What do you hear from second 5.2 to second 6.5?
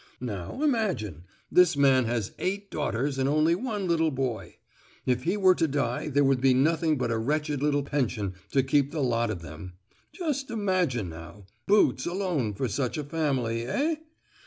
he were to die there would